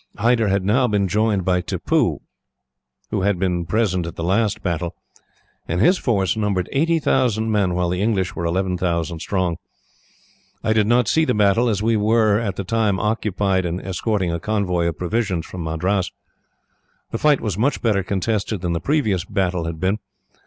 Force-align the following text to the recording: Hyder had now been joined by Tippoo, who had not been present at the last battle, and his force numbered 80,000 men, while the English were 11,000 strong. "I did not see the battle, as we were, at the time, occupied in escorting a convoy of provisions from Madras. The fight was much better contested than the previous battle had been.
Hyder 0.17 0.47
had 0.47 0.65
now 0.65 0.87
been 0.87 1.07
joined 1.07 1.45
by 1.45 1.61
Tippoo, 1.61 2.21
who 3.11 3.21
had 3.21 3.35
not 3.35 3.39
been 3.39 3.65
present 3.67 4.07
at 4.07 4.15
the 4.15 4.23
last 4.23 4.63
battle, 4.63 4.95
and 5.67 5.79
his 5.79 5.99
force 5.99 6.35
numbered 6.35 6.67
80,000 6.71 7.51
men, 7.51 7.75
while 7.75 7.89
the 7.89 8.01
English 8.01 8.35
were 8.35 8.43
11,000 8.45 9.19
strong. 9.19 9.57
"I 10.63 10.73
did 10.73 10.87
not 10.87 11.07
see 11.07 11.23
the 11.23 11.35
battle, 11.35 11.69
as 11.69 11.83
we 11.83 11.97
were, 11.97 12.39
at 12.39 12.55
the 12.55 12.63
time, 12.63 12.99
occupied 12.99 13.63
in 13.63 13.79
escorting 13.79 14.31
a 14.31 14.39
convoy 14.39 14.87
of 14.87 14.97
provisions 14.97 15.45
from 15.45 15.63
Madras. 15.63 16.09
The 17.11 17.19
fight 17.19 17.39
was 17.39 17.55
much 17.55 17.83
better 17.83 18.01
contested 18.01 18.61
than 18.61 18.73
the 18.73 18.79
previous 18.81 19.23
battle 19.23 19.65
had 19.65 19.79
been. 19.79 19.99